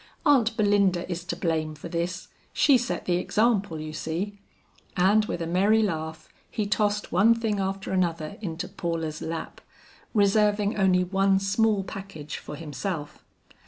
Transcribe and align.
"Aunt 0.25 0.57
Belinda 0.57 1.07
is 1.11 1.23
to 1.25 1.35
blame 1.35 1.75
for 1.75 1.87
this; 1.87 2.27
she 2.53 2.75
set 2.75 3.05
the 3.05 3.17
example, 3.17 3.79
you 3.79 3.93
see." 3.93 4.39
And 4.97 5.25
with 5.25 5.43
a 5.43 5.45
merry 5.45 5.83
laugh, 5.83 6.27
he 6.49 6.65
tossed 6.65 7.11
one 7.11 7.35
thing 7.35 7.59
after 7.59 7.91
another 7.91 8.35
into 8.41 8.67
Paula's 8.67 9.21
lap, 9.21 9.61
reserving 10.15 10.75
only 10.75 11.03
one 11.03 11.37
small 11.39 11.83
package 11.83 12.37
for 12.37 12.55
himself. 12.55 13.23